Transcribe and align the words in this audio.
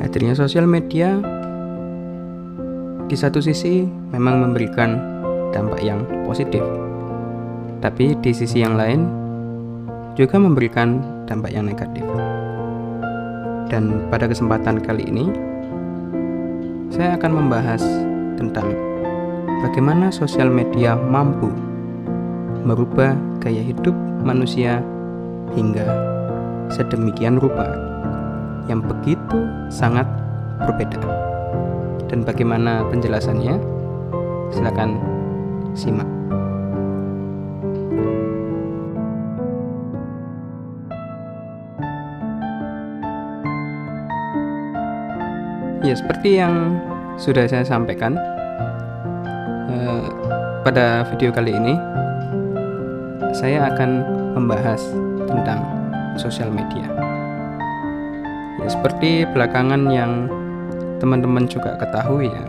hadirnya 0.00 0.32
sosial 0.32 0.64
media 0.64 1.20
di 3.12 3.16
satu 3.18 3.44
sisi 3.44 3.84
memang 3.84 4.40
memberikan 4.40 4.96
dampak 5.52 5.84
yang 5.84 6.00
positif, 6.24 6.64
tapi 7.84 8.16
di 8.24 8.32
sisi 8.32 8.64
yang 8.64 8.80
lain 8.80 9.04
juga 10.16 10.40
memberikan 10.40 11.04
dampak 11.28 11.52
yang 11.52 11.68
negatif. 11.68 12.04
Dan 13.68 14.08
pada 14.08 14.28
kesempatan 14.28 14.80
kali 14.80 15.04
ini, 15.08 15.28
saya 16.88 17.20
akan 17.20 17.32
membahas 17.36 17.84
tentang 18.40 18.72
bagaimana 19.60 20.08
sosial 20.08 20.48
media 20.48 20.96
mampu 20.96 21.52
merubah 22.64 23.12
gaya 23.44 23.60
hidup 23.60 23.96
manusia 24.24 24.80
hingga 25.52 25.84
sedemikian 26.72 27.36
rupa 27.36 27.91
yang 28.72 28.80
begitu 28.80 29.38
sangat 29.68 30.08
berbeda 30.64 31.22
dan 32.12 32.28
bagaimana 32.28 32.84
penjelasannya? 32.92 33.56
Silakan 34.52 35.00
simak. 35.72 36.04
Ya, 45.80 45.96
seperti 45.96 46.36
yang 46.36 46.76
sudah 47.16 47.48
saya 47.48 47.64
sampaikan 47.64 48.20
eh, 49.72 50.04
pada 50.68 51.08
video 51.08 51.32
kali 51.32 51.56
ini, 51.56 51.74
saya 53.32 53.72
akan 53.72 53.90
membahas 54.36 54.84
tentang 55.24 55.64
sosial 56.20 56.52
media. 56.52 56.86
Seperti 58.70 59.26
belakangan 59.30 59.90
yang 59.90 60.30
teman-teman 61.02 61.50
juga 61.50 61.74
ketahui 61.82 62.30
ya 62.30 62.44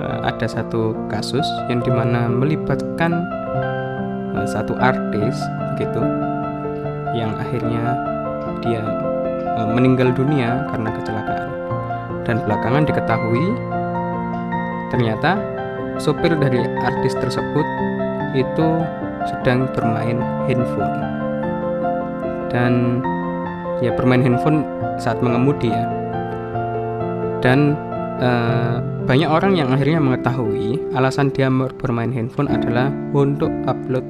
eh, 0.00 0.18
ada 0.28 0.44
satu 0.44 0.92
kasus 1.08 1.44
yang 1.72 1.80
di 1.80 1.88
mana 1.88 2.28
melibatkan 2.28 3.24
eh, 4.36 4.46
satu 4.48 4.76
artis 4.76 5.40
begitu 5.72 6.04
yang 7.16 7.32
akhirnya 7.40 7.96
dia 8.60 8.84
eh, 9.56 9.68
meninggal 9.72 10.12
dunia 10.12 10.68
karena 10.68 10.90
kecelakaan. 10.92 11.50
Dan 12.28 12.36
belakangan 12.44 12.84
diketahui 12.84 13.46
ternyata 14.92 15.40
sopir 15.96 16.36
dari 16.36 16.60
artis 16.84 17.16
tersebut 17.16 17.66
itu 18.36 18.68
sedang 19.26 19.66
bermain 19.72 20.20
handphone. 20.44 20.96
Dan 22.50 23.00
ya 23.80 23.92
bermain 23.96 24.20
handphone 24.20 24.64
saat 25.00 25.20
mengemudi 25.24 25.72
ya 25.72 25.84
dan 27.40 27.74
uh, 28.20 28.78
banyak 29.08 29.26
orang 29.26 29.56
yang 29.56 29.72
akhirnya 29.72 29.98
mengetahui 29.98 30.78
alasan 30.94 31.32
dia 31.32 31.48
bermain 31.80 32.12
handphone 32.12 32.46
adalah 32.46 32.92
untuk 33.16 33.50
upload 33.66 34.04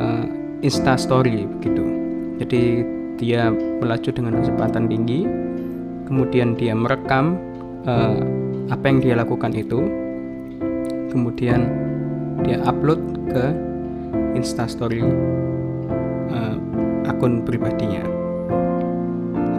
uh, 0.00 0.26
Insta 0.64 0.96
Story 0.96 1.46
begitu. 1.46 1.84
Jadi 2.42 2.82
dia 3.20 3.52
melaju 3.52 4.10
dengan 4.10 4.40
kecepatan 4.42 4.90
tinggi, 4.90 5.22
kemudian 6.10 6.58
dia 6.58 6.74
merekam 6.74 7.38
uh, 7.86 8.18
apa 8.72 8.84
yang 8.88 8.98
dia 8.98 9.14
lakukan 9.14 9.52
itu, 9.54 9.78
kemudian 11.12 11.70
dia 12.42 12.58
upload 12.66 12.98
ke 13.30 13.46
Insta 14.34 14.66
Story 14.66 15.06
uh, 16.32 16.56
akun 17.06 17.46
pribadinya. 17.46 18.21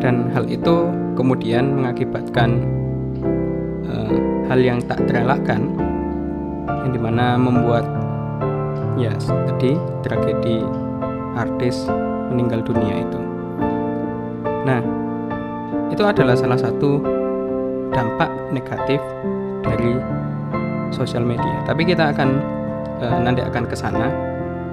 Dan 0.03 0.27
hal 0.35 0.43
itu 0.51 0.91
kemudian 1.15 1.79
mengakibatkan 1.79 2.59
uh, 3.87 4.15
hal 4.51 4.59
yang 4.59 4.83
tak 4.83 4.99
terelakkan 5.07 5.71
yang 6.67 6.91
di 6.91 6.99
mana 6.99 7.39
membuat 7.39 7.87
ya 8.99 9.15
tadi 9.63 9.79
tragedi 10.03 10.59
artis 11.39 11.87
meninggal 12.27 12.59
dunia 12.67 12.99
itu. 12.99 13.19
Nah, 14.67 14.83
itu 15.87 16.03
adalah 16.03 16.35
salah 16.35 16.59
satu 16.59 16.99
dampak 17.95 18.27
negatif 18.51 18.99
dari 19.63 19.95
sosial 20.91 21.23
media. 21.23 21.63
Tapi 21.63 21.87
kita 21.87 22.11
akan 22.11 22.29
uh, 22.99 23.19
nanti 23.23 23.39
akan 23.39 23.63
ke 23.71 23.75
sana 23.79 24.11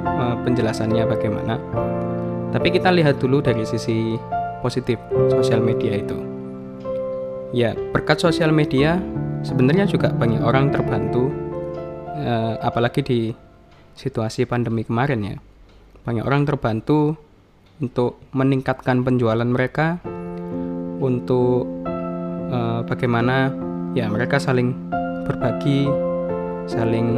uh, 0.05 0.35
penjelasannya 0.43 1.07
bagaimana. 1.07 1.55
Tapi 2.51 2.75
kita 2.75 2.91
lihat 2.91 3.23
dulu 3.23 3.39
dari 3.39 3.63
sisi 3.63 4.19
positif 4.61 4.97
sosial 5.33 5.61
media 5.65 5.99
itu. 5.99 6.17
Ya, 7.51 7.75
berkat 7.91 8.23
sosial 8.23 8.55
media 8.55 9.03
sebenarnya 9.43 9.91
juga 9.91 10.15
banyak 10.15 10.41
orang 10.45 10.71
terbantu 10.71 11.33
eh, 12.15 12.55
apalagi 12.63 13.01
di 13.03 13.21
situasi 13.97 14.47
pandemi 14.47 14.87
kemarin 14.87 15.21
ya. 15.25 15.37
Banyak 16.07 16.25
orang 16.25 16.47
terbantu 16.47 17.19
untuk 17.81 18.21
meningkatkan 18.37 19.03
penjualan 19.03 19.49
mereka 19.49 19.99
untuk 21.01 21.67
eh, 22.53 22.81
bagaimana 22.85 23.51
ya 23.97 24.07
mereka 24.07 24.39
saling 24.39 24.77
berbagi, 25.27 25.89
saling 26.71 27.09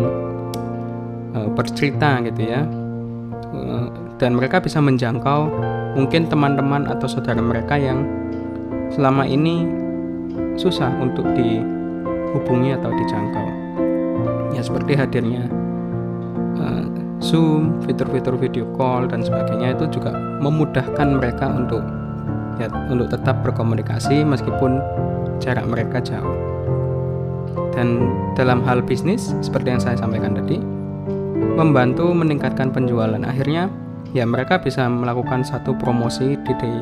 eh, 1.37 1.49
bercerita 1.53 2.23
gitu 2.25 2.43
ya. 2.47 2.63
Eh, 3.53 3.87
dan 4.17 4.39
mereka 4.39 4.63
bisa 4.63 4.79
menjangkau 4.79 5.51
mungkin 5.93 6.29
teman-teman 6.29 6.89
atau 6.89 7.09
saudara 7.09 7.41
mereka 7.41 7.77
yang 7.77 8.05
selama 8.93 9.25
ini 9.25 9.65
susah 10.57 10.93
untuk 11.01 11.25
dihubungi 11.33 12.77
atau 12.77 12.91
dijangkau. 12.93 13.49
Ya 14.53 14.61
seperti 14.61 14.93
hadirnya 14.97 15.49
uh, 16.61 16.85
Zoom, 17.23 17.81
fitur-fitur 17.87 18.37
video 18.37 18.69
call 18.77 19.09
dan 19.09 19.25
sebagainya 19.25 19.79
itu 19.79 19.89
juga 20.01 20.13
memudahkan 20.43 21.09
mereka 21.17 21.49
untuk 21.49 21.81
ya 22.61 22.69
untuk 22.93 23.09
tetap 23.09 23.41
berkomunikasi 23.47 24.27
meskipun 24.27 24.81
jarak 25.41 25.65
mereka 25.65 26.03
jauh. 26.05 26.37
Dan 27.73 28.13
dalam 28.37 28.61
hal 28.69 28.85
bisnis 28.85 29.33
seperti 29.41 29.73
yang 29.73 29.81
saya 29.81 29.97
sampaikan 29.97 30.37
tadi, 30.37 30.61
membantu 31.57 32.13
meningkatkan 32.13 32.69
penjualan. 32.69 33.21
Akhirnya 33.25 33.73
ya 34.13 34.29
mereka 34.29 34.61
bisa 34.61 34.85
melakukan 34.89 35.41
satu 35.41 35.73
promosi 35.77 36.37
di 36.45 36.53
di, 36.61 36.73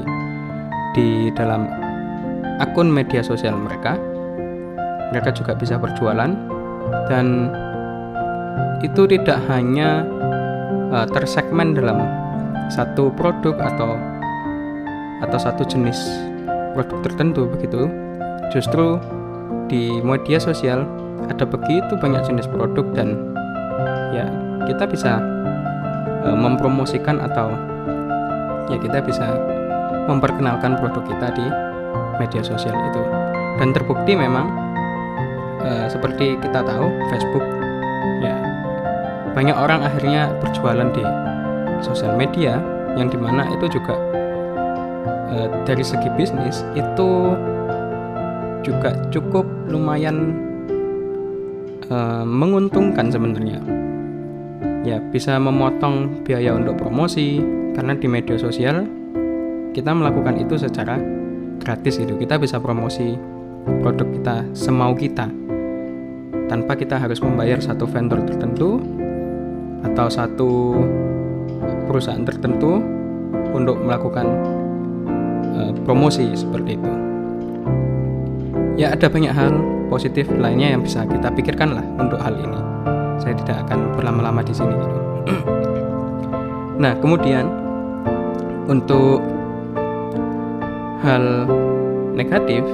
di 0.94 1.08
dalam 1.34 1.66
akun 2.58 2.90
media 2.90 3.22
sosial 3.22 3.56
mereka. 3.56 3.96
Mereka 5.10 5.34
juga 5.34 5.58
bisa 5.58 5.78
berjualan. 5.78 6.30
Dan 7.06 7.50
itu 8.82 9.06
tidak 9.06 9.38
hanya 9.50 10.06
uh, 10.90 11.06
tersegmen 11.06 11.74
dalam 11.74 12.02
satu 12.70 13.10
produk 13.14 13.54
atau 13.58 13.98
atau 15.20 15.38
satu 15.38 15.62
jenis 15.66 15.98
produk 16.74 16.98
tertentu 17.06 17.46
begitu. 17.46 17.90
Justru 18.50 18.98
di 19.70 20.02
media 20.02 20.42
sosial 20.42 20.82
ada 21.30 21.46
begitu 21.46 21.94
banyak 21.98 22.26
jenis 22.26 22.50
produk 22.50 22.82
dan 22.90 23.14
ya 24.10 24.26
kita 24.66 24.90
bisa 24.90 25.22
e, 26.24 26.28
mempromosikan 26.32 27.20
atau 27.20 27.52
ya 28.70 28.76
kita 28.78 29.02
bisa 29.02 29.26
memperkenalkan 30.06 30.78
produk 30.78 31.04
kita 31.06 31.28
di 31.34 31.46
media 32.20 32.42
sosial 32.44 32.74
itu. 32.92 33.02
Dan 33.60 33.72
terbukti 33.76 34.16
memang 34.16 34.48
e, 35.64 35.70
seperti 35.88 36.36
kita 36.40 36.64
tahu 36.64 36.86
Facebook 37.12 37.44
ya 38.20 38.36
banyak 39.32 39.56
orang 39.56 39.84
akhirnya 39.84 40.32
berjualan 40.42 40.88
di 40.92 41.04
sosial 41.80 42.16
media 42.16 42.60
yang 42.98 43.08
di 43.08 43.18
mana 43.20 43.46
itu 43.52 43.80
juga 43.80 43.94
e, 45.30 45.36
dari 45.64 45.84
segi 45.84 46.08
bisnis 46.16 46.64
itu 46.74 47.36
juga 48.60 48.92
cukup 49.08 49.46
lumayan 49.70 50.36
e, 51.88 51.96
menguntungkan 52.26 53.08
sebenarnya 53.08 53.60
ya 54.80 54.96
bisa 55.12 55.36
memotong 55.36 56.24
biaya 56.24 56.56
untuk 56.56 56.80
promosi 56.80 57.40
karena 57.76 57.92
di 57.96 58.08
media 58.08 58.36
sosial 58.40 58.88
kita 59.76 59.92
melakukan 59.92 60.40
itu 60.40 60.56
secara 60.56 60.98
gratis 61.60 62.00
itu 62.00 62.16
kita 62.16 62.40
bisa 62.40 62.58
promosi 62.58 63.14
produk 63.84 64.08
kita 64.08 64.36
semau 64.56 64.96
kita. 64.96 65.28
Tanpa 66.50 66.74
kita 66.74 66.98
harus 66.98 67.22
membayar 67.22 67.62
satu 67.62 67.86
vendor 67.86 68.26
tertentu 68.26 68.82
atau 69.86 70.10
satu 70.10 70.50
perusahaan 71.86 72.26
tertentu 72.26 72.82
untuk 73.54 73.78
melakukan 73.78 74.26
uh, 75.54 75.72
promosi 75.86 76.34
seperti 76.34 76.74
itu. 76.74 76.92
Ya 78.74 78.90
ada 78.96 79.06
banyak 79.06 79.30
hal 79.30 79.54
positif 79.92 80.26
lainnya 80.34 80.74
yang 80.74 80.82
bisa 80.82 81.06
kita 81.06 81.30
pikirkan 81.30 81.78
lah 81.78 81.86
untuk 82.00 82.18
hal 82.18 82.34
ini 82.34 82.69
saya 83.20 83.36
tidak 83.36 83.68
akan 83.68 83.94
berlama-lama 83.96 84.40
di 84.42 84.54
sini. 84.54 84.76
Nah 86.80 86.96
kemudian 86.96 87.44
untuk 88.64 89.20
hal 91.04 91.44
negatif 92.16 92.64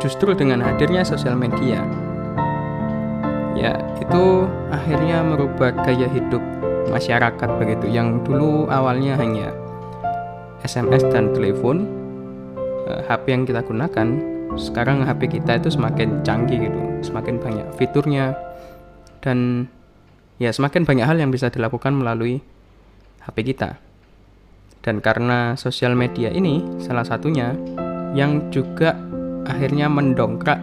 justru 0.00 0.32
dengan 0.32 0.64
hadirnya 0.64 1.04
sosial 1.04 1.36
media 1.36 1.84
ya 3.52 3.76
itu 4.00 4.48
akhirnya 4.72 5.20
merubah 5.28 5.76
gaya 5.84 6.08
hidup 6.08 6.40
masyarakat 6.88 7.48
begitu. 7.60 7.84
Yang 7.92 8.24
dulu 8.24 8.64
awalnya 8.72 9.20
hanya 9.20 9.52
SMS 10.64 11.04
dan 11.12 11.36
telepon 11.36 11.84
HP 12.88 13.24
eh, 13.28 13.32
yang 13.36 13.42
kita 13.44 13.60
gunakan 13.60 14.08
sekarang 14.56 15.04
HP 15.04 15.38
kita 15.38 15.60
itu 15.60 15.68
semakin 15.70 16.24
canggih 16.24 16.66
gitu 16.66 16.80
semakin 17.04 17.38
banyak 17.38 17.66
fiturnya 17.78 18.34
dan 19.24 19.68
ya 20.38 20.54
semakin 20.54 20.86
banyak 20.86 21.06
hal 21.06 21.18
yang 21.18 21.34
bisa 21.34 21.50
dilakukan 21.50 21.94
melalui 21.94 22.40
HP 23.26 23.54
kita 23.54 23.82
dan 24.82 25.02
karena 25.02 25.58
sosial 25.58 25.92
media 25.98 26.30
ini 26.30 26.62
salah 26.78 27.02
satunya 27.02 27.52
yang 28.16 28.48
juga 28.48 28.96
akhirnya 29.44 29.90
mendongkrak 29.90 30.60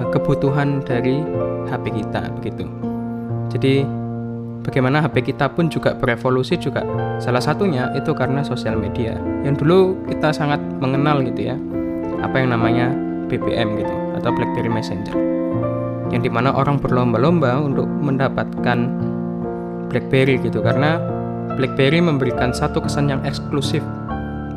eh, 0.00 0.08
kebutuhan 0.10 0.82
dari 0.82 1.20
HP 1.68 1.84
kita 2.02 2.32
begitu. 2.40 2.64
Jadi 3.54 3.86
bagaimana 4.66 5.04
HP 5.04 5.34
kita 5.34 5.52
pun 5.52 5.70
juga 5.70 5.94
berevolusi 5.94 6.58
juga 6.58 6.82
salah 7.22 7.42
satunya 7.42 7.92
itu 7.94 8.10
karena 8.16 8.42
sosial 8.42 8.74
media. 8.80 9.14
Yang 9.46 9.62
dulu 9.62 9.78
kita 10.10 10.34
sangat 10.34 10.58
mengenal 10.80 11.22
gitu 11.22 11.54
ya 11.54 11.56
apa 12.24 12.40
yang 12.40 12.56
namanya 12.56 12.90
BBM 13.28 13.78
gitu 13.78 13.94
atau 14.16 14.30
BlackBerry 14.32 14.72
Messenger. 14.72 15.33
Yang 16.12 16.28
di 16.28 16.30
mana 16.32 16.52
orang 16.52 16.80
berlomba-lomba 16.80 17.60
untuk 17.60 17.86
mendapatkan 17.88 18.78
BlackBerry 19.88 20.40
gitu. 20.42 20.60
Karena 20.60 21.00
BlackBerry 21.54 22.02
memberikan 22.02 22.50
satu 22.50 22.82
kesan 22.82 23.08
yang 23.08 23.20
eksklusif 23.22 23.80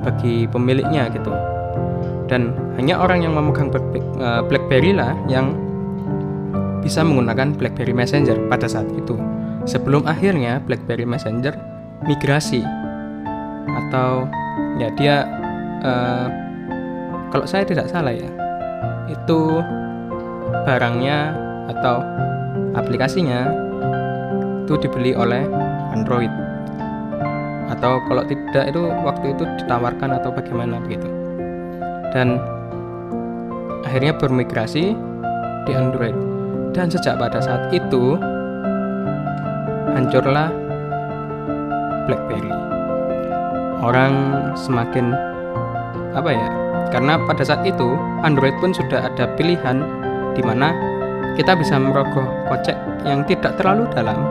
bagi 0.03 0.49
pemiliknya 0.49 1.11
gitu. 1.13 1.31
Dan 2.27 2.51
hanya 2.75 2.99
orang 2.99 3.23
yang 3.23 3.33
memegang 3.35 3.71
eh, 3.71 4.41
BlackBerry 4.43 4.91
lah 4.91 5.15
yang 5.31 5.55
bisa 6.83 7.03
menggunakan 7.03 7.55
BlackBerry 7.55 7.95
Messenger 7.95 8.35
pada 8.47 8.67
saat 8.67 8.87
itu. 8.95 9.15
Sebelum 9.67 10.07
akhirnya 10.07 10.63
BlackBerry 10.63 11.03
Messenger 11.03 11.55
migrasi. 12.07 12.63
Atau 13.67 14.25
ya 14.79 14.87
dia 14.95 15.27
uh, 15.83 16.27
kalau 17.29 17.45
saya 17.45 17.67
tidak 17.67 17.91
salah 17.91 18.13
ya 18.15 18.29
itu 19.11 19.61
barangnya 20.65 21.35
atau 21.71 22.03
aplikasinya 22.75 23.51
itu 24.67 24.73
dibeli 24.83 25.15
oleh 25.15 25.47
Android 25.95 26.31
atau 27.67 27.99
kalau 28.07 28.23
tidak 28.23 28.71
itu 28.71 28.81
waktu 29.03 29.35
itu 29.35 29.43
ditawarkan 29.63 30.15
atau 30.19 30.31
bagaimana 30.31 30.79
begitu 30.83 31.07
dan 32.15 32.39
akhirnya 33.87 34.15
bermigrasi 34.15 34.95
di 35.67 35.71
Android. 35.75 36.15
Dan 36.75 36.91
sejak 36.91 37.17
pada 37.17 37.39
saat 37.39 37.71
itu 37.71 38.19
hancurlah 39.95 40.51
BlackBerry. 42.05 42.51
Orang 43.83 44.13
semakin 44.59 45.15
apa 46.15 46.29
ya? 46.33 46.49
Karena 46.91 47.19
pada 47.27 47.43
saat 47.43 47.67
itu 47.67 47.99
Android 48.23 48.55
pun 48.63 48.71
sudah 48.71 49.11
ada 49.11 49.27
pilihan 49.35 49.83
di 50.37 50.45
mana 50.45 50.69
kita 51.33 51.57
bisa 51.57 51.81
merogoh 51.81 52.25
kocek 52.45 52.77
yang 53.09 53.25
tidak 53.25 53.57
terlalu 53.57 53.89
dalam. 53.89 54.21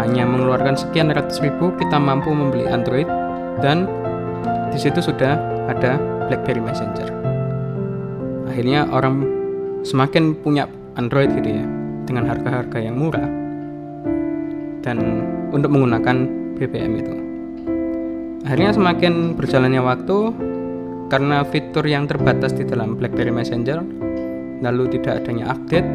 Hanya 0.00 0.24
mengeluarkan 0.24 0.78
sekian 0.78 1.12
ratus 1.12 1.44
ribu 1.44 1.74
kita 1.76 2.00
mampu 2.00 2.32
membeli 2.32 2.64
Android 2.64 3.06
dan 3.60 3.84
di 4.72 4.78
situ 4.80 5.04
sudah 5.04 5.36
ada 5.68 6.00
BlackBerry 6.30 6.64
Messenger. 6.64 7.08
Akhirnya 8.48 8.88
orang 8.88 9.26
semakin 9.84 10.32
punya 10.40 10.64
Android 10.96 11.28
gitu 11.36 11.60
ya 11.60 11.66
dengan 12.08 12.24
harga-harga 12.24 12.78
yang 12.80 12.96
murah 12.96 13.28
dan 14.80 15.22
untuk 15.52 15.68
menggunakan 15.68 16.16
BBM 16.56 16.92
itu. 17.04 17.14
Akhirnya 18.48 18.72
semakin 18.72 19.36
berjalannya 19.36 19.82
waktu 19.82 20.18
karena 21.12 21.44
fitur 21.44 21.84
yang 21.84 22.08
terbatas 22.08 22.54
di 22.54 22.64
dalam 22.64 22.96
BlackBerry 22.96 23.32
Messenger 23.34 24.07
lalu 24.62 24.98
tidak 24.98 25.22
adanya 25.24 25.54
update 25.54 25.86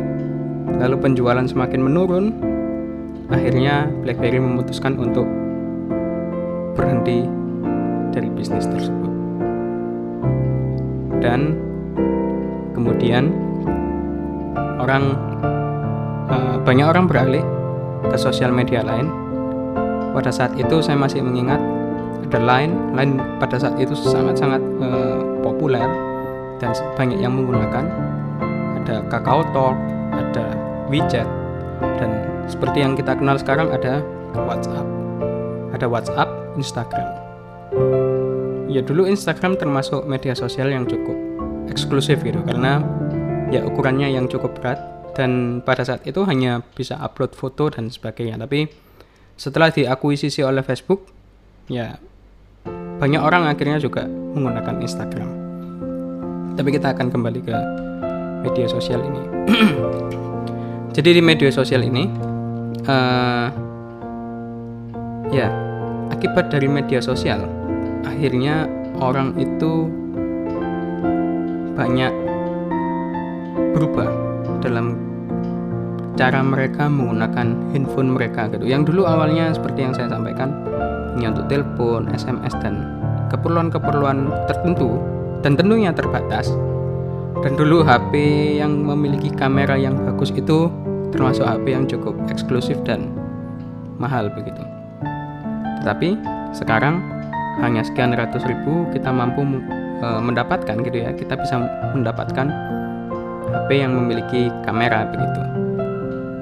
lalu 0.79 0.95
penjualan 0.99 1.43
semakin 1.43 1.81
menurun 1.83 2.25
akhirnya 3.31 3.87
BlackBerry 4.03 4.39
memutuskan 4.39 4.99
untuk 4.99 5.25
berhenti 6.73 7.25
dari 8.13 8.29
bisnis 8.29 8.69
tersebut. 8.69 9.11
Dan 11.23 11.55
kemudian 12.75 13.31
orang 14.77 15.15
uh, 16.29 16.57
banyak 16.61 16.85
orang 16.85 17.07
beralih 17.07 17.43
ke 18.11 18.17
sosial 18.19 18.51
media 18.51 18.83
lain. 18.83 19.07
Pada 20.13 20.29
saat 20.29 20.53
itu 20.59 20.77
saya 20.83 20.93
masih 20.99 21.25
mengingat 21.25 21.57
ada 22.29 22.39
Line. 22.43 22.73
Line 22.93 23.17
pada 23.41 23.57
saat 23.57 23.79
itu 23.81 23.97
sangat-sangat 23.97 24.61
uh, 24.83 25.21
populer 25.41 25.85
dan 26.61 26.69
banyak 26.93 27.17
yang 27.17 27.33
menggunakan 27.33 28.12
ada 28.83 28.99
Kakao 29.07 29.47
Talk 29.55 29.79
ada 30.11 30.59
WeChat 30.91 31.25
dan 31.97 32.27
seperti 32.51 32.83
yang 32.83 32.99
kita 32.99 33.15
kenal 33.15 33.39
sekarang 33.39 33.71
ada 33.71 34.03
WhatsApp. 34.35 34.83
Ada 35.71 35.87
WhatsApp 35.87 36.29
Instagram. 36.59 37.07
Ya 38.67 38.83
dulu 38.83 39.07
Instagram 39.07 39.55
termasuk 39.55 40.03
media 40.03 40.35
sosial 40.35 40.69
yang 40.69 40.83
cukup 40.83 41.15
eksklusif 41.71 42.19
gitu 42.21 42.43
karena 42.43 42.83
ya 43.49 43.63
ukurannya 43.63 44.11
yang 44.11 44.27
cukup 44.27 44.59
berat 44.59 44.81
dan 45.15 45.63
pada 45.63 45.85
saat 45.85 46.03
itu 46.03 46.25
hanya 46.27 46.61
bisa 46.75 46.99
upload 46.99 47.33
foto 47.33 47.71
dan 47.71 47.87
sebagainya. 47.87 48.35
Tapi 48.35 48.67
setelah 49.39 49.71
diakuisisi 49.71 50.43
oleh 50.43 50.61
Facebook 50.61 51.07
ya 51.71 51.95
banyak 52.99 53.21
orang 53.21 53.47
akhirnya 53.47 53.79
juga 53.79 54.05
menggunakan 54.05 54.83
Instagram. 54.83 55.29
Tapi 56.53 56.69
kita 56.69 56.93
akan 56.93 57.07
kembali 57.09 57.39
ke 57.41 57.55
media 58.43 58.67
sosial 58.67 58.99
ini 59.01 59.21
jadi 60.95 61.09
di 61.17 61.21
media 61.23 61.49
sosial 61.49 61.81
ini 61.81 62.11
uh, 62.85 63.47
ya 65.31 65.47
akibat 66.13 66.51
dari 66.53 66.67
media 66.69 67.01
sosial 67.01 67.47
akhirnya 68.05 68.69
orang 69.01 69.33
itu 69.41 69.89
banyak 71.73 72.13
berubah 73.73 74.07
dalam 74.61 74.95
cara 76.13 76.45
mereka 76.45 76.85
menggunakan 76.85 77.73
handphone 77.73 78.13
mereka 78.13 78.45
gitu. 78.53 78.69
Yang 78.69 78.93
dulu 78.93 79.09
awalnya 79.09 79.49
seperti 79.49 79.81
yang 79.81 79.93
saya 79.97 80.13
sampaikan 80.13 80.53
hanya 81.17 81.33
untuk 81.33 81.45
telepon, 81.49 82.09
SMS 82.13 82.53
dan 82.61 82.85
keperluan-keperluan 83.33 84.29
tertentu 84.45 85.01
dan 85.41 85.57
tentunya 85.57 85.89
terbatas. 85.89 86.53
Dan 87.43 87.59
dulu 87.59 87.83
HP 87.83 88.15
yang 88.63 88.87
memiliki 88.87 89.27
kamera 89.27 89.75
yang 89.75 89.99
bagus 89.99 90.31
itu 90.31 90.71
termasuk 91.11 91.43
HP 91.43 91.75
yang 91.75 91.85
cukup 91.91 92.15
eksklusif 92.31 92.79
dan 92.87 93.11
mahal 93.99 94.31
begitu. 94.31 94.63
Tetapi 95.83 96.15
sekarang 96.55 97.03
hanya 97.59 97.83
sekian 97.83 98.15
ratus 98.15 98.41
ribu 98.47 98.87
kita 98.95 99.11
mampu 99.11 99.43
e, 100.01 100.07
mendapatkan 100.23 100.73
gitu 100.81 100.97
ya 101.03 101.13
kita 101.13 101.37
bisa 101.37 101.61
mendapatkan 101.93 102.49
HP 103.53 103.69
yang 103.77 103.93
memiliki 103.93 104.49
kamera 104.65 105.05
begitu 105.11 105.41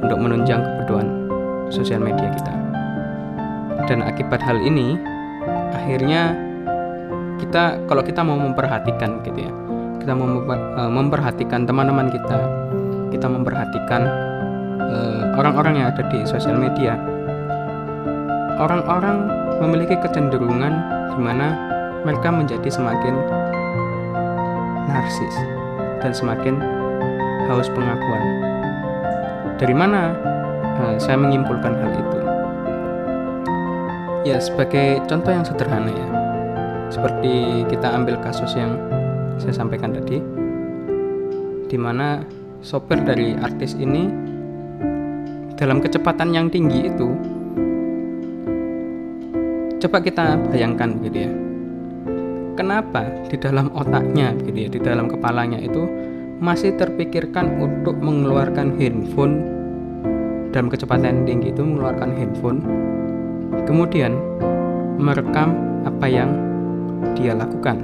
untuk 0.08 0.20
menunjang 0.22 0.64
kebutuhan 0.64 1.28
sosial 1.68 2.00
media 2.00 2.32
kita 2.32 2.54
dan 3.92 4.00
akibat 4.08 4.40
hal 4.40 4.56
ini 4.62 4.96
akhirnya 5.76 6.32
kita 7.44 7.82
kalau 7.92 8.06
kita 8.06 8.24
mau 8.24 8.40
memperhatikan 8.40 9.20
gitu 9.26 9.50
ya 9.50 9.52
kita 10.02 10.18
mau 10.18 10.42
e, 10.42 10.84
memperhatikan 10.90 11.70
teman-teman 11.70 12.10
kita 12.10 12.38
kita 13.14 13.28
memperhatikan 13.30 14.02
e, 14.82 14.98
orang-orang 15.38 15.80
yang 15.80 15.88
ada 15.94 16.04
di 16.10 16.26
sosial 16.26 16.58
media 16.58 16.98
orang-orang 18.62 19.30
memiliki 19.62 19.98
kecenderungan 20.02 20.74
di 21.14 21.20
mana 21.22 21.54
mereka 22.02 22.34
menjadi 22.34 22.70
semakin 22.70 23.14
narsis 24.90 25.36
dan 26.02 26.12
semakin 26.12 26.58
haus 27.50 27.70
pengakuan. 27.70 28.24
Dari 29.62 29.76
mana 29.78 30.18
uh, 30.82 30.96
saya 30.98 31.18
menyimpulkan 31.18 31.74
hal 31.78 31.92
itu? 31.94 32.20
Ya, 34.22 34.38
sebagai 34.38 35.02
contoh 35.10 35.34
yang 35.34 35.46
sederhana 35.46 35.90
ya, 35.90 36.08
seperti 36.94 37.66
kita 37.70 37.90
ambil 37.90 38.18
kasus 38.22 38.54
yang 38.54 38.78
saya 39.38 39.54
sampaikan 39.54 39.94
tadi, 39.96 40.20
di 41.70 41.78
mana 41.80 42.26
sopir 42.60 43.00
dari 43.06 43.38
artis 43.38 43.78
ini 43.78 44.10
dalam 45.56 45.80
kecepatan 45.80 46.34
yang 46.34 46.50
tinggi 46.50 46.90
itu 46.90 47.10
Coba 49.82 49.98
kita 49.98 50.38
bayangkan 50.54 50.94
gitu 51.02 51.26
ya. 51.26 51.32
kenapa 52.54 53.10
di 53.26 53.34
dalam 53.42 53.74
otaknya 53.74 54.38
gitu 54.46 54.54
ya 54.54 54.70
di 54.70 54.78
dalam 54.78 55.10
kepalanya 55.10 55.58
itu 55.58 55.90
masih 56.38 56.78
terpikirkan 56.78 57.58
untuk 57.58 57.98
mengeluarkan 57.98 58.78
handphone 58.78 59.42
dalam 60.54 60.70
kecepatan 60.70 61.26
tinggi 61.26 61.50
itu 61.50 61.66
mengeluarkan 61.66 62.14
handphone 62.14 62.62
kemudian 63.66 64.14
merekam 65.02 65.58
apa 65.82 66.06
yang 66.06 66.30
dia 67.18 67.34
lakukan 67.34 67.82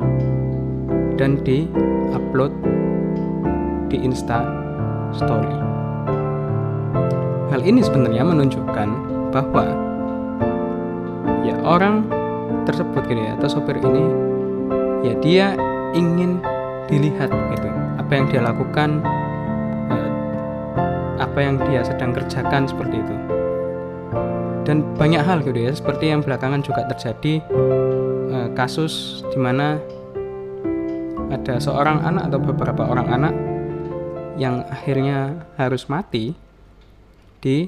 dan 1.18 1.42
di 1.42 1.66
upload 2.14 2.54
di 3.90 3.98
Insta 3.98 4.46
Story. 5.18 5.52
Hal 7.50 7.66
ini 7.66 7.82
sebenarnya 7.82 8.22
menunjukkan 8.22 8.88
bahwa 9.34 9.66
ya 11.42 11.58
orang 11.66 12.06
tersebut 12.70 13.04
gitu 13.08 13.22
ya 13.24 13.34
atau 13.40 13.48
sopir 13.48 13.80
ini 13.80 14.04
ya 15.04 15.14
dia 15.24 15.48
ingin 15.96 16.44
dilihat 16.92 17.32
gitu 17.32 17.68
apa 18.00 18.12
yang 18.12 18.26
dia 18.28 18.42
lakukan 18.44 19.00
eh, 19.92 20.12
apa 21.24 21.40
yang 21.40 21.56
dia 21.68 21.84
sedang 21.84 22.12
kerjakan 22.12 22.68
seperti 22.68 23.00
itu 23.00 23.16
dan 24.68 24.84
banyak 25.00 25.24
hal 25.24 25.40
gitu 25.44 25.56
ya 25.56 25.72
seperti 25.72 26.12
yang 26.12 26.20
belakangan 26.20 26.60
juga 26.60 26.84
terjadi 26.92 27.40
eh, 28.36 28.50
kasus 28.56 29.24
di 29.32 29.40
mana 29.40 29.80
ada 31.28 31.60
seorang 31.60 32.04
anak 32.04 32.32
atau 32.32 32.40
beberapa 32.40 32.88
orang 32.88 33.08
anak 33.12 33.34
yang 34.40 34.64
akhirnya 34.70 35.50
harus 35.60 35.90
mati 35.92 36.38
di 37.42 37.68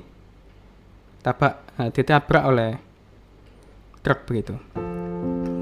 tabak 1.20 1.60
eh, 1.82 1.90
ditabrak 1.92 2.44
oleh 2.46 2.72
truk 4.00 4.24
begitu. 4.30 4.56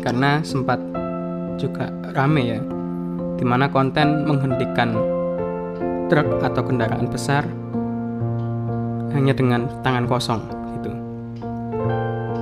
Karena 0.04 0.46
sempat 0.46 0.80
juga 1.58 1.90
rame 2.14 2.44
ya 2.46 2.60
di 3.38 3.46
mana 3.46 3.70
konten 3.70 4.30
menghentikan 4.30 4.94
truk 6.08 6.42
atau 6.42 6.62
kendaraan 6.64 7.10
besar 7.10 7.44
hanya 9.18 9.34
dengan 9.34 9.66
tangan 9.82 10.06
kosong 10.06 10.42
gitu. 10.78 10.92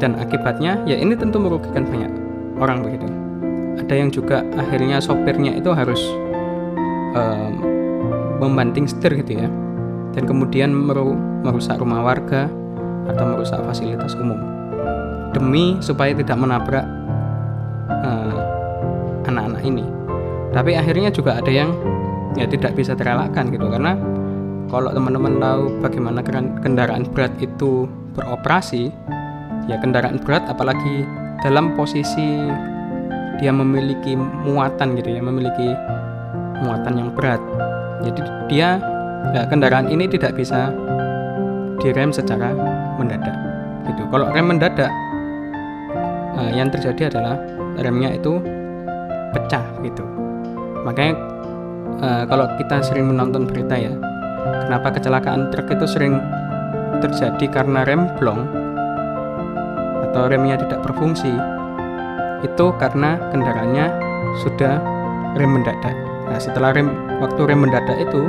Dan 0.04 0.20
akibatnya 0.20 0.84
ya 0.84 1.00
ini 1.00 1.16
tentu 1.16 1.40
merugikan 1.40 1.88
banyak 1.88 2.12
orang 2.60 2.84
begitu 2.84 3.25
ada 3.76 3.94
yang 3.94 4.10
juga 4.10 4.42
akhirnya 4.56 5.04
sopirnya 5.04 5.56
itu 5.56 5.70
harus 5.76 6.00
um, 7.16 7.54
membanting 8.40 8.88
setir 8.88 9.16
gitu 9.20 9.44
ya. 9.44 9.48
Dan 10.16 10.24
kemudian 10.24 10.72
meru 10.72 11.12
merusak 11.44 11.80
rumah 11.80 12.00
warga 12.00 12.48
atau 13.12 13.24
merusak 13.36 13.60
fasilitas 13.68 14.16
umum. 14.16 14.40
Demi 15.36 15.76
supaya 15.84 16.16
tidak 16.16 16.40
menabrak 16.40 16.88
eh, 17.92 18.40
anak-anak 19.28 19.60
uh, 19.60 19.68
ini. 19.68 19.86
Tapi 20.56 20.80
akhirnya 20.80 21.12
juga 21.12 21.36
ada 21.36 21.52
yang 21.52 21.76
ya 22.40 22.48
tidak 22.48 22.80
bisa 22.80 22.96
terelakkan 22.96 23.52
gitu. 23.52 23.68
Karena 23.68 24.00
kalau 24.72 24.96
teman-teman 24.96 25.36
tahu 25.38 25.64
bagaimana 25.84 26.24
kendaraan 26.64 27.04
berat 27.12 27.36
itu 27.44 27.92
beroperasi 28.16 28.90
ya 29.68 29.76
kendaraan 29.82 30.22
berat 30.24 30.46
apalagi 30.48 31.04
dalam 31.44 31.76
posisi 31.76 32.48
dia 33.40 33.52
memiliki 33.52 34.16
muatan 34.18 34.96
gitu 34.96 35.10
ya 35.12 35.22
memiliki 35.22 35.76
muatan 36.64 36.94
yang 36.96 37.10
berat. 37.12 37.42
Jadi 38.04 38.22
dia 38.52 38.80
ya, 39.34 39.44
kendaraan 39.50 39.90
ini 39.90 40.06
tidak 40.08 40.38
bisa 40.38 40.72
direm 41.82 42.14
secara 42.14 42.54
mendadak 42.96 43.36
gitu. 43.92 44.04
Kalau 44.10 44.32
rem 44.32 44.46
mendadak 44.48 44.92
uh, 46.40 46.52
yang 46.54 46.72
terjadi 46.72 47.12
adalah 47.12 47.36
remnya 47.80 48.16
itu 48.16 48.40
pecah 49.36 49.64
gitu. 49.84 50.06
Makanya 50.88 51.14
uh, 52.00 52.24
kalau 52.28 52.46
kita 52.56 52.82
sering 52.86 53.12
menonton 53.12 53.48
berita 53.50 53.76
ya 53.76 53.94
kenapa 54.66 54.96
kecelakaan 54.96 55.50
truk 55.52 55.70
itu 55.74 55.86
sering 55.86 56.22
terjadi 57.04 57.46
karena 57.52 57.84
rem 57.84 58.08
blong 58.18 58.48
atau 60.10 60.32
remnya 60.32 60.56
tidak 60.56 60.80
berfungsi 60.86 61.34
itu 62.46 62.66
karena 62.78 63.18
kendaraannya 63.34 63.86
sudah 64.46 64.78
rem 65.36 65.52
mendadak. 65.52 65.96
Nah, 66.30 66.40
setelah 66.40 66.74
rem 66.74 66.94
waktu 67.22 67.42
rem 67.46 67.66
mendadak 67.66 67.98
itu 67.98 68.22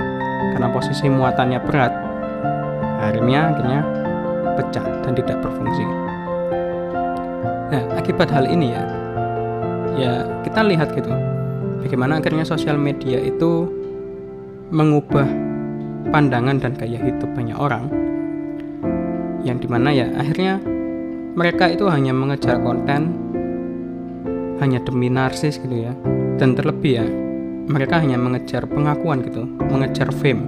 karena 0.56 0.68
posisi 0.72 1.06
muatannya 1.12 1.60
berat, 1.68 1.92
nah, 3.00 3.08
remnya 3.12 3.52
akhirnya 3.52 3.80
pecah 4.56 4.86
dan 5.04 5.12
tidak 5.12 5.36
berfungsi. 5.44 5.84
Nah, 7.66 7.82
akibat 7.98 8.32
hal 8.32 8.48
ini 8.48 8.72
ya, 8.72 8.82
ya 9.98 10.12
kita 10.46 10.64
lihat 10.64 10.96
gitu, 10.96 11.12
bagaimana 11.84 12.22
akhirnya 12.22 12.46
sosial 12.46 12.80
media 12.80 13.20
itu 13.20 13.68
mengubah 14.72 15.26
pandangan 16.14 16.62
dan 16.62 16.72
gaya 16.78 16.98
hidup 17.02 17.26
banyak 17.34 17.58
orang, 17.58 17.90
yang 19.42 19.58
di 19.58 19.66
mana 19.66 19.90
ya 19.90 20.06
akhirnya 20.14 20.62
mereka 21.36 21.68
itu 21.68 21.84
hanya 21.90 22.16
mengejar 22.16 22.62
konten 22.62 23.25
hanya 24.62 24.80
demi 24.82 25.08
narsis 25.12 25.60
gitu 25.60 25.88
ya. 25.88 25.92
Dan 26.36 26.52
terlebih 26.52 26.92
ya 27.02 27.06
mereka 27.66 27.98
hanya 27.98 28.20
mengejar 28.20 28.68
pengakuan 28.68 29.24
gitu 29.24 29.48
mengejar 29.72 30.12
fame. 30.12 30.46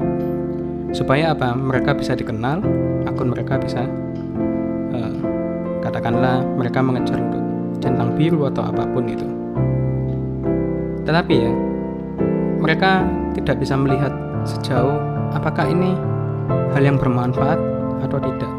Supaya 0.92 1.36
apa? 1.36 1.52
Mereka 1.52 1.96
bisa 1.98 2.16
dikenal 2.16 2.64
akun 3.08 3.32
mereka 3.32 3.56
bisa 3.60 3.88
uh, 4.92 5.16
katakanlah 5.84 6.44
mereka 6.56 6.84
mengejar 6.84 7.16
untuk 7.16 7.42
centang 7.80 8.12
biru 8.16 8.48
atau 8.50 8.68
apa 8.68 8.84
pun 8.90 9.06
itu 9.08 9.38
tetapi 11.08 11.34
ya 11.40 11.52
mereka 12.60 13.08
tidak 13.32 13.64
bisa 13.64 13.80
melihat 13.80 14.12
sejauh 14.44 15.00
apakah 15.32 15.64
ini 15.64 15.96
hal 16.76 16.84
yang 16.84 17.00
bermanfaat 17.00 17.56
atau 18.04 18.20
tidak. 18.20 18.52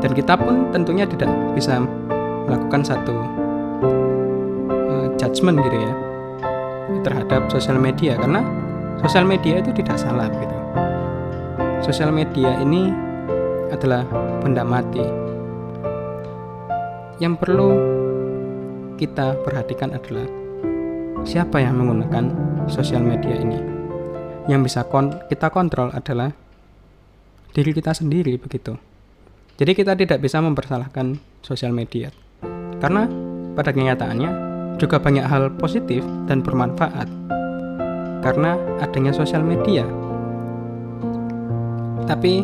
Dan 0.00 0.10
kita 0.16 0.34
pun 0.34 0.72
tentunya 0.72 1.04
tidak 1.04 1.28
bisa 1.52 1.84
melakukan 2.48 2.80
satu 2.82 3.12
judgement 5.22 5.62
gitu 5.62 5.78
ya 5.78 5.92
terhadap 7.06 7.46
sosial 7.46 7.78
media 7.78 8.18
karena 8.18 8.42
sosial 8.98 9.22
media 9.22 9.62
itu 9.62 9.70
tidak 9.70 9.96
salah 9.96 10.26
gitu. 10.28 10.56
Sosial 11.82 12.10
media 12.10 12.58
ini 12.58 12.90
adalah 13.70 14.06
benda 14.42 14.66
mati. 14.66 15.02
Yang 17.22 17.34
perlu 17.38 17.70
kita 18.98 19.38
perhatikan 19.46 19.94
adalah 19.94 20.26
siapa 21.22 21.62
yang 21.62 21.78
menggunakan 21.78 22.24
sosial 22.66 23.02
media 23.02 23.34
ini. 23.38 23.58
Yang 24.50 24.70
bisa 24.70 24.80
kon 24.90 25.22
kita 25.30 25.54
kontrol 25.54 25.94
adalah 25.94 26.34
diri 27.54 27.70
kita 27.70 27.94
sendiri 27.94 28.38
begitu. 28.38 28.74
Jadi 29.58 29.72
kita 29.74 29.94
tidak 29.94 30.18
bisa 30.18 30.42
mempersalahkan 30.42 31.18
sosial 31.42 31.70
media. 31.70 32.10
Karena 32.82 33.06
pada 33.54 33.70
kenyataannya 33.70 34.51
juga 34.82 34.98
banyak 34.98 35.22
hal 35.22 35.46
positif 35.62 36.02
dan 36.26 36.42
bermanfaat 36.42 37.06
karena 38.26 38.58
adanya 38.82 39.14
sosial 39.14 39.46
media. 39.46 39.86
Tapi 42.10 42.42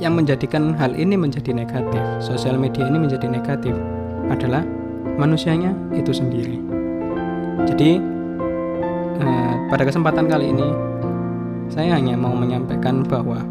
yang 0.00 0.16
menjadikan 0.16 0.72
hal 0.80 0.96
ini 0.96 1.20
menjadi 1.20 1.52
negatif, 1.52 2.00
sosial 2.24 2.56
media 2.56 2.88
ini 2.88 2.96
menjadi 2.96 3.28
negatif 3.28 3.76
adalah 4.32 4.64
manusianya 5.20 5.76
itu 5.92 6.16
sendiri. 6.16 6.56
Jadi 7.68 8.00
eh, 9.20 9.54
pada 9.68 9.84
kesempatan 9.84 10.32
kali 10.32 10.56
ini 10.56 10.68
saya 11.68 12.00
hanya 12.00 12.16
mau 12.16 12.32
menyampaikan 12.32 13.04
bahwa 13.04 13.44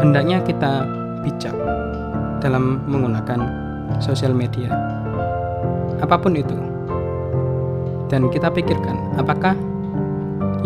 hendaknya 0.00 0.40
kita 0.40 0.88
bijak 1.20 1.54
dalam 2.40 2.80
menggunakan 2.88 3.44
sosial 4.00 4.32
media 4.32 4.91
apa 6.02 6.18
pun 6.18 6.34
itu. 6.34 6.58
Dan 8.10 8.28
kita 8.28 8.52
pikirkan, 8.52 9.16
apakah 9.16 9.56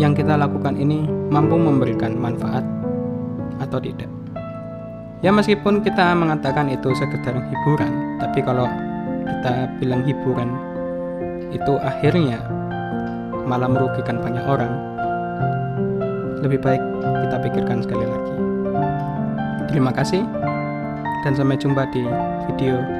yang 0.01 0.11
kita 0.11 0.35
lakukan 0.35 0.75
ini 0.75 1.07
mampu 1.31 1.55
memberikan 1.55 2.17
manfaat 2.17 2.65
atau 3.63 3.79
tidak. 3.79 4.09
Ya 5.25 5.33
meskipun 5.33 5.81
kita 5.81 6.13
mengatakan 6.13 6.69
itu 6.69 6.93
sekedar 6.93 7.33
hiburan, 7.33 8.19
tapi 8.21 8.43
kalau 8.45 8.69
kita 9.25 9.71
bilang 9.81 10.05
hiburan 10.05 10.53
itu 11.49 11.73
akhirnya 11.81 12.37
malah 13.47 13.71
merugikan 13.71 14.21
banyak 14.21 14.45
orang, 14.45 14.73
lebih 16.45 16.61
baik 16.61 16.83
kita 17.25 17.35
pikirkan 17.41 17.81
sekali 17.81 18.05
lagi. 18.05 18.35
Terima 19.71 19.89
kasih 19.89 20.21
dan 21.25 21.33
sampai 21.33 21.57
jumpa 21.57 21.89
di 21.89 22.05
video. 22.51 22.96